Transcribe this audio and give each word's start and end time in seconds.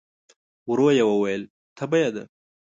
ورو 0.69 0.87
يې 0.97 1.03
وویل: 1.11 1.41
تبه 1.77 1.97
يې 2.03 2.09
ده؟ 2.15 2.23